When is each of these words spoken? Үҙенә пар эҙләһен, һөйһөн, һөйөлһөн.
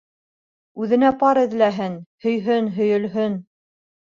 Үҙенә 0.85 1.11
пар 1.23 1.39
эҙләһен, 1.43 1.99
һөйһөн, 2.27 2.73
һөйөлһөн. 2.79 3.37